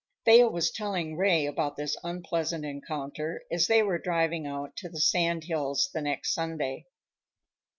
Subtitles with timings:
[0.25, 4.99] Thea was telling Ray about this unpleasant encounter as they were driving out to the
[4.99, 6.87] sand hills the next Sunday.